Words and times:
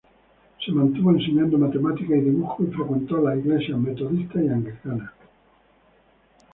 Se 0.65 0.71
mantuvo 0.71 1.11
enseñando 1.11 1.59
Matemáticas 1.59 2.17
y 2.17 2.21
Dibujo 2.21 2.63
y 2.63 2.71
frecuentó 2.73 3.21
las 3.21 3.37
iglesias 3.37 3.77
metodista 3.77 4.41
y 4.41 4.47
anglicana. 4.47 5.13